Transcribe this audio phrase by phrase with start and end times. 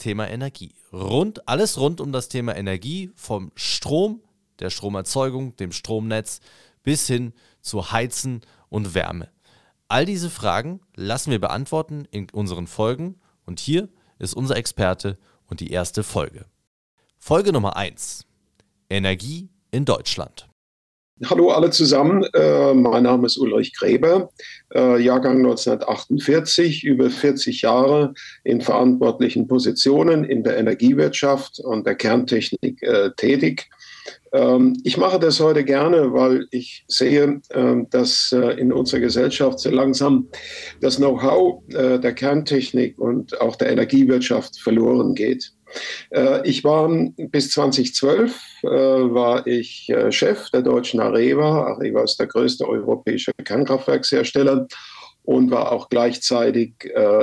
[0.00, 0.74] Thema Energie.
[0.92, 4.20] Rund, alles rund um das Thema Energie, vom Strom,
[4.58, 6.40] der Stromerzeugung, dem Stromnetz
[6.82, 9.28] bis hin zu Heizen und Wärme.
[9.86, 15.60] All diese Fragen lassen wir beantworten in unseren Folgen und hier ist unser Experte und
[15.60, 16.46] die erste Folge.
[17.18, 18.26] Folge Nummer 1.
[18.88, 20.49] Energie in Deutschland.
[21.26, 24.30] Hallo alle zusammen, äh, mein Name ist Ulrich Gräber,
[24.74, 32.82] äh, Jahrgang 1948, über 40 Jahre in verantwortlichen Positionen in der Energiewirtschaft und der Kerntechnik
[32.82, 33.68] äh, tätig.
[34.32, 39.60] Ähm, ich mache das heute gerne, weil ich sehe, ähm, dass äh, in unserer Gesellschaft
[39.60, 40.28] so langsam
[40.80, 45.52] das Know-how äh, der Kerntechnik und auch der Energiewirtschaft verloren geht.
[46.10, 51.66] Äh, ich war bis 2012 äh, war ich äh, Chef der deutschen Areva.
[51.66, 54.66] Areva ist der größte europäische Kernkraftwerkshersteller
[55.22, 56.72] und war auch gleichzeitig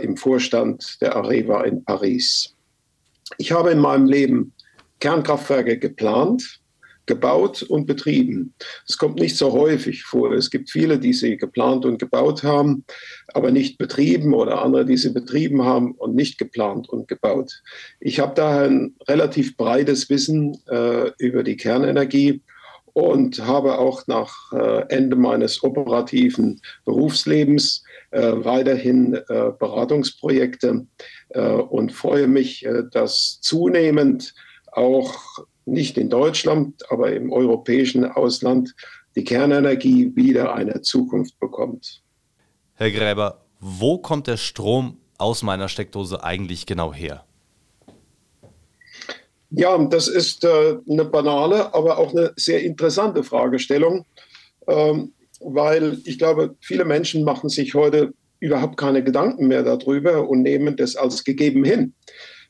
[0.00, 2.56] im Vorstand der Areva in Paris.
[3.36, 4.54] Ich habe in meinem Leben
[4.98, 6.61] Kernkraftwerke geplant,
[7.12, 8.54] gebaut und betrieben.
[8.88, 10.32] Es kommt nicht so häufig vor.
[10.32, 12.84] Es gibt viele, die sie geplant und gebaut haben,
[13.34, 17.62] aber nicht betrieben oder andere, die sie betrieben haben und nicht geplant und gebaut.
[18.00, 22.40] Ich habe daher ein relativ breites Wissen äh, über die Kernenergie
[22.94, 30.86] und habe auch nach äh, Ende meines operativen Berufslebens äh, weiterhin äh, Beratungsprojekte
[31.30, 34.34] äh, und freue mich, äh, dass zunehmend
[34.72, 38.74] auch nicht in Deutschland, aber im europäischen Ausland
[39.14, 42.02] die Kernenergie wieder eine Zukunft bekommt.
[42.74, 47.24] Herr Gräber, wo kommt der Strom aus meiner Steckdose eigentlich genau her?
[49.50, 54.06] Ja, das ist äh, eine banale, aber auch eine sehr interessante Fragestellung,
[54.66, 60.42] ähm, weil ich glaube, viele Menschen machen sich heute überhaupt keine Gedanken mehr darüber und
[60.42, 61.92] nehmen das als gegeben hin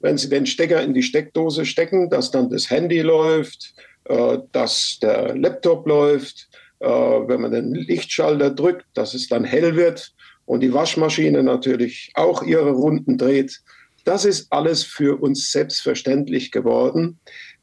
[0.00, 4.98] wenn Sie den Stecker in die Steckdose stecken, dass dann das Handy läuft, äh, dass
[5.00, 6.48] der Laptop läuft,
[6.80, 10.12] äh, wenn man den Lichtschalter drückt, dass es dann hell wird
[10.46, 13.60] und die Waschmaschine natürlich auch ihre Runden dreht.
[14.04, 17.18] Das ist alles für uns selbstverständlich geworden.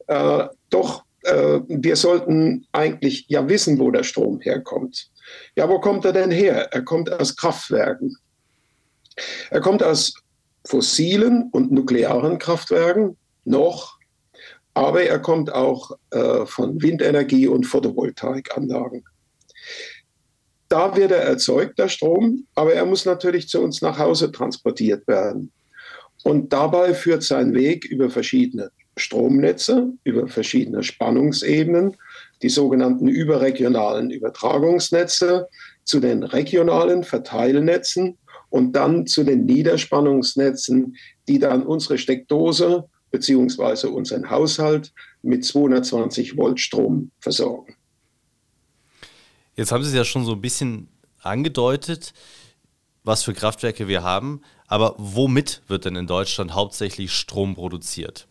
[0.07, 5.09] Äh, doch äh, wir sollten eigentlich ja wissen, wo der Strom herkommt.
[5.56, 6.69] Ja, wo kommt er denn her?
[6.72, 8.16] Er kommt aus Kraftwerken.
[9.50, 10.13] Er kommt aus
[10.65, 13.97] fossilen und nuklearen Kraftwerken noch,
[14.73, 19.05] aber er kommt auch äh, von Windenergie und Photovoltaikanlagen.
[20.67, 25.07] Da wird er erzeugt, der Strom, aber er muss natürlich zu uns nach Hause transportiert
[25.07, 25.51] werden.
[26.23, 31.95] Und dabei führt sein Weg über verschiedene Stromnetze, über verschiedene Spannungsebenen,
[32.41, 35.47] die sogenannten überregionalen Übertragungsnetze,
[35.83, 38.17] zu den regionalen Verteilnetzen
[38.55, 40.95] und dann zu den Niederspannungsnetzen,
[41.27, 43.88] die dann unsere Steckdose bzw.
[43.88, 47.75] unseren Haushalt mit 220 Volt Strom versorgen.
[49.57, 50.88] Jetzt haben Sie es ja schon so ein bisschen
[51.21, 52.13] angedeutet,
[53.03, 54.39] was für Kraftwerke wir haben.
[54.67, 58.25] Aber womit wird denn in Deutschland hauptsächlich Strom produziert?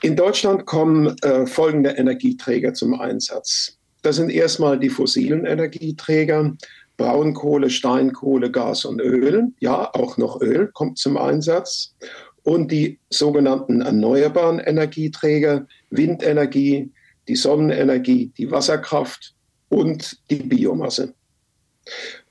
[0.00, 3.76] In Deutschland kommen äh, folgende Energieträger zum Einsatz.
[4.00, 6.56] Das sind erstmal die fossilen Energieträger,
[6.96, 9.52] Braunkohle, Steinkohle, Gas und Öl.
[9.60, 11.94] Ja, auch noch Öl kommt zum Einsatz.
[12.42, 16.92] Und die sogenannten erneuerbaren Energieträger, Windenergie,
[17.28, 19.34] die Sonnenenergie, die Wasserkraft
[19.68, 21.14] und die Biomasse.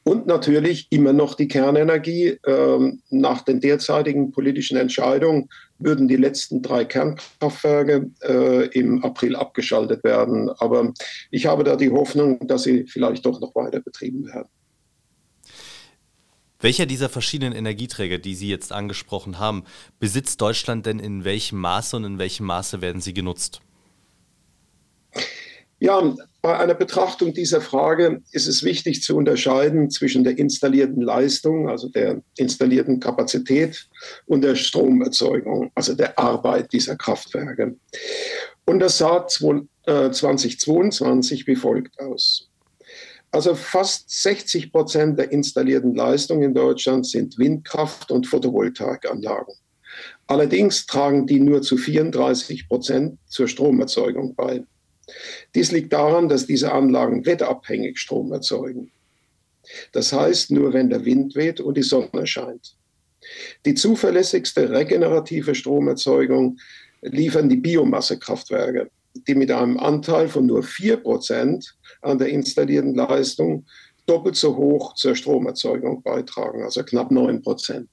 [0.03, 2.37] Und natürlich immer noch die Kernenergie.
[2.45, 10.03] Ähm, nach den derzeitigen politischen Entscheidungen würden die letzten drei Kernkraftwerke äh, im April abgeschaltet
[10.03, 10.49] werden.
[10.49, 10.93] Aber
[11.31, 14.47] ich habe da die Hoffnung, dass sie vielleicht doch noch weiter betrieben werden.
[16.59, 19.65] Welcher dieser verschiedenen Energieträger, die Sie jetzt angesprochen haben,
[19.99, 23.61] besitzt Deutschland denn in welchem Maße und in welchem Maße werden sie genutzt?
[25.79, 31.67] Ja, bei einer Betrachtung dieser Frage ist es wichtig zu unterscheiden zwischen der installierten Leistung,
[31.67, 33.89] also der installierten Kapazität,
[34.27, 37.75] und der Stromerzeugung, also der Arbeit dieser Kraftwerke.
[38.63, 42.47] Und das sah 2022 äh, wie folgt aus.
[43.31, 49.55] Also fast 60 Prozent der installierten Leistung in Deutschland sind Windkraft- und Photovoltaikanlagen.
[50.27, 54.63] Allerdings tragen die nur zu 34 Prozent zur Stromerzeugung bei.
[55.53, 58.91] Dies liegt daran, dass diese Anlagen wetterabhängig Strom erzeugen.
[59.91, 62.75] Das heißt, nur wenn der Wind weht und die Sonne scheint.
[63.65, 66.57] Die zuverlässigste regenerative Stromerzeugung
[67.01, 68.89] liefern die Biomassekraftwerke,
[69.27, 71.65] die mit einem Anteil von nur 4%
[72.01, 73.65] an der installierten Leistung
[74.05, 77.87] doppelt so hoch zur Stromerzeugung beitragen, also knapp 9%.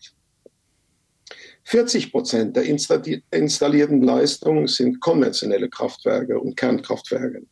[1.64, 7.42] 40 Prozent der installierten Leistung sind konventionelle Kraftwerke und Kernkraftwerke.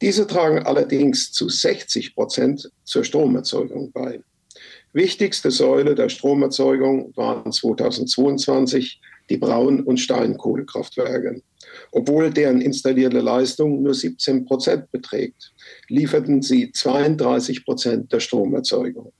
[0.00, 4.20] Diese tragen allerdings zu 60 Prozent zur Stromerzeugung bei.
[4.92, 11.42] Wichtigste Säule der Stromerzeugung waren 2022 die Braun- und Steinkohlekraftwerke.
[11.92, 15.52] Obwohl deren installierte Leistung nur 17 Prozent beträgt,
[15.88, 19.12] lieferten sie 32 Prozent der Stromerzeugung.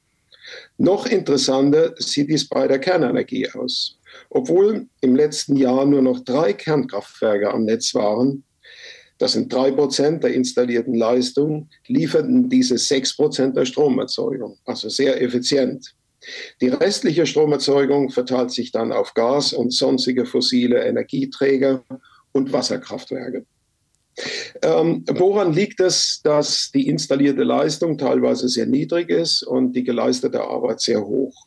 [0.79, 3.99] Noch interessanter sieht dies bei der Kernenergie aus.
[4.31, 8.45] Obwohl im letzten Jahr nur noch drei Kernkraftwerke am Netz waren,
[9.19, 15.21] das sind drei Prozent der installierten Leistung, lieferten diese sechs Prozent der Stromerzeugung, also sehr
[15.21, 15.95] effizient.
[16.61, 21.85] Die restliche Stromerzeugung verteilt sich dann auf Gas und sonstige fossile Energieträger
[22.33, 23.45] und Wasserkraftwerke.
[24.63, 30.43] Ähm, woran liegt es, dass die installierte Leistung teilweise sehr niedrig ist und die geleistete
[30.43, 31.47] Arbeit sehr hoch?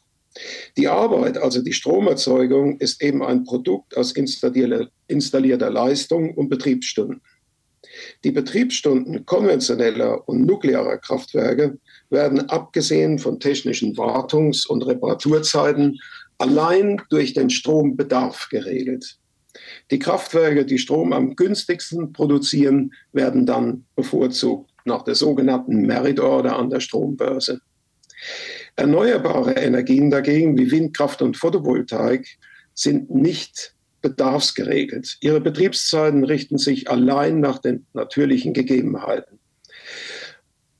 [0.77, 7.21] Die Arbeit, also die Stromerzeugung, ist eben ein Produkt aus installierter, installierter Leistung und Betriebsstunden.
[8.23, 11.77] Die Betriebsstunden konventioneller und nuklearer Kraftwerke
[12.09, 15.99] werden abgesehen von technischen Wartungs- und Reparaturzeiten
[16.39, 19.17] allein durch den Strombedarf geregelt.
[19.91, 26.57] Die Kraftwerke, die Strom am günstigsten produzieren, werden dann bevorzugt nach der sogenannten Merit Order
[26.57, 27.61] an der Strombörse.
[28.75, 32.37] Erneuerbare Energien dagegen, wie Windkraft und Photovoltaik,
[32.73, 35.17] sind nicht bedarfsgeregelt.
[35.21, 39.39] Ihre Betriebszeiten richten sich allein nach den natürlichen Gegebenheiten.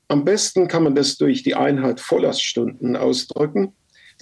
[0.07, 3.73] Am besten kann man das durch die Einheit Volllaststunden ausdrücken.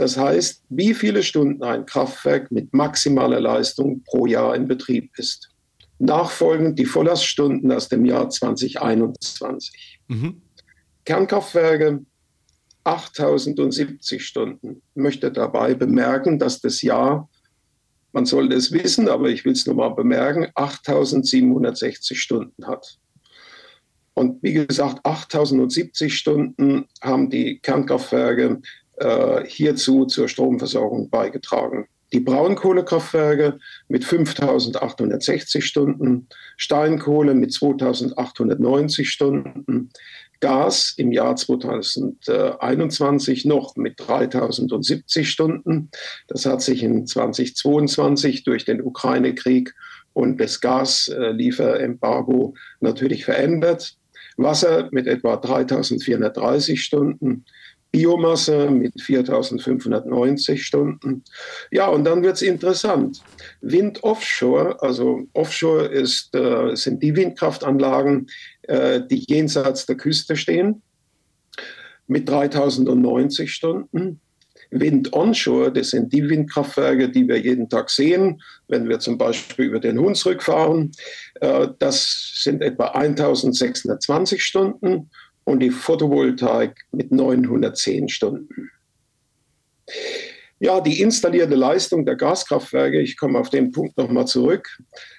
[0.01, 5.51] Das heißt, wie viele Stunden ein Kraftwerk mit maximaler Leistung pro Jahr in Betrieb ist.
[5.99, 9.99] Nachfolgend die Volllaststunden aus dem Jahr 2021.
[10.07, 10.41] Mhm.
[11.05, 12.03] Kernkraftwerke
[12.83, 14.81] 8070 Stunden.
[14.95, 17.29] Ich möchte dabei bemerken, dass das Jahr,
[18.11, 22.97] man sollte es wissen, aber ich will es nochmal bemerken, 8760 Stunden hat.
[24.15, 28.61] Und wie gesagt, 8070 Stunden haben die Kernkraftwerke
[28.97, 31.87] äh, hierzu zur Stromversorgung beigetragen.
[32.13, 33.57] Die Braunkohlekraftwerke
[33.87, 36.27] mit 5860 Stunden,
[36.57, 39.91] Steinkohle mit 2890 Stunden,
[40.41, 45.89] Gas im Jahr 2021 noch mit 3070 Stunden.
[46.27, 49.73] Das hat sich in 2022 durch den Ukraine-Krieg
[50.13, 53.95] und das Gaslieferembargo natürlich verändert.
[54.37, 57.45] Wasser mit etwa 3430 Stunden,
[57.91, 61.23] Biomasse mit 4590 Stunden.
[61.71, 63.21] Ja, und dann wird es interessant.
[63.61, 68.27] Wind offshore, also offshore ist, äh, sind die Windkraftanlagen,
[68.63, 70.81] äh, die jenseits der Küste stehen,
[72.07, 74.21] mit 3090 Stunden.
[74.71, 79.65] Wind onshore, das sind die Windkraftwerke, die wir jeden Tag sehen, wenn wir zum Beispiel
[79.65, 80.91] über den Hunsrück fahren.
[81.41, 85.09] Äh, das sind etwa 1620 Stunden
[85.43, 88.71] und die Photovoltaik mit 910 Stunden.
[90.63, 94.69] Ja, die installierte Leistung der Gaskraftwerke, ich komme auf den Punkt nochmal zurück,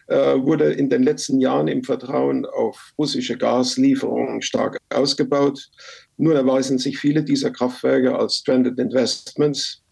[0.07, 5.69] äh, wurde in den letzten Jahren im Vertrauen auf russische Gaslieferungen stark ausgebaut.
[6.17, 9.83] Nun erweisen sich viele dieser Kraftwerke als Stranded Investments.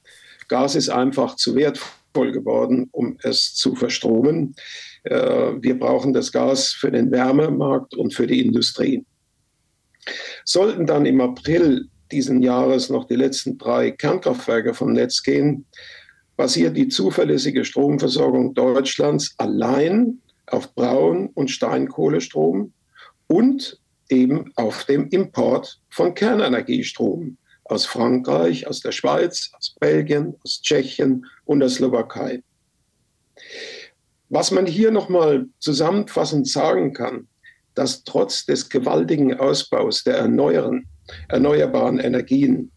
[0.46, 4.54] Gas ist einfach zu wertvoll geworden, um es zu verstromen.
[5.02, 5.16] Äh,
[5.60, 9.04] wir brauchen das Gas für den Wärmemarkt und für die Industrie.
[10.44, 15.66] Sollten dann im April diesen Jahres noch die letzten drei Kernkraftwerke vom Netz gehen,
[16.36, 22.72] basiert die zuverlässige Stromversorgung Deutschlands allein auf Braun- und Steinkohlestrom
[23.26, 30.60] und eben auf dem Import von Kernenergiestrom aus Frankreich, aus der Schweiz, aus Belgien, aus
[30.60, 32.42] Tschechien und der Slowakei.
[34.28, 37.28] Was man hier nochmal zusammenfassend sagen kann,
[37.74, 40.18] dass trotz des gewaltigen Ausbaus der
[41.28, 42.70] erneuerbaren Energien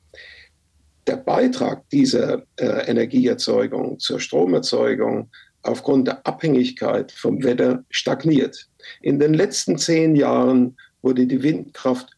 [1.07, 5.29] der Beitrag dieser äh, Energieerzeugung zur Stromerzeugung
[5.63, 8.67] aufgrund der Abhängigkeit vom Wetter stagniert.
[9.01, 12.09] In den letzten zehn Jahren wurde die Windkraft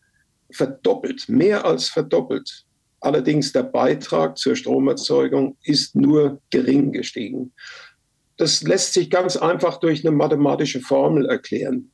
[0.51, 2.65] verdoppelt, mehr als verdoppelt.
[3.01, 7.51] Allerdings der Beitrag zur Stromerzeugung ist nur gering gestiegen.
[8.37, 11.91] das lässt sich ganz einfach durch eine mathematische Formel erklären.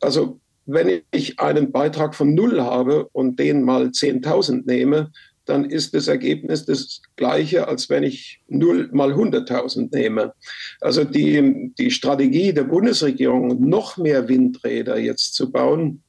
[0.00, 5.10] Also wenn ich einen Beitrag von null habe und den mal 10.000 nehme,
[5.44, 10.32] dann ist das Ergebnis das gleiche, als wenn ich 0 mal 100.000 nehme.
[10.80, 16.02] Also die, die Strategie der Bundesregierung, noch mehr Windräder jetzt zu bauen,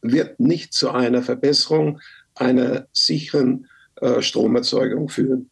[0.00, 2.00] wird nicht zu einer Verbesserung
[2.36, 3.66] einer sicheren
[3.96, 5.50] äh, Stromerzeugung führen.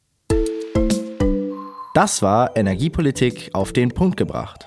[1.95, 4.67] Das war Energiepolitik auf den Punkt gebracht.